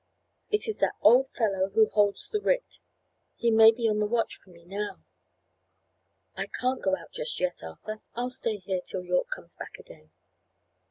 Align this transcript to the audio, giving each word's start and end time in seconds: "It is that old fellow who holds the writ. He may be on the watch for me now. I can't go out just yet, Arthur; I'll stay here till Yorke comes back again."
"It 0.49 0.67
is 0.67 0.79
that 0.79 0.95
old 1.03 1.27
fellow 1.27 1.69
who 1.69 1.87
holds 1.89 2.27
the 2.27 2.41
writ. 2.41 2.79
He 3.35 3.51
may 3.51 3.71
be 3.71 3.87
on 3.87 3.99
the 3.99 4.07
watch 4.07 4.35
for 4.35 4.49
me 4.49 4.65
now. 4.65 5.03
I 6.35 6.47
can't 6.47 6.81
go 6.81 6.97
out 6.97 7.11
just 7.11 7.39
yet, 7.39 7.61
Arthur; 7.61 8.01
I'll 8.15 8.31
stay 8.31 8.57
here 8.57 8.81
till 8.83 9.03
Yorke 9.05 9.29
comes 9.29 9.53
back 9.53 9.77
again." 9.77 10.09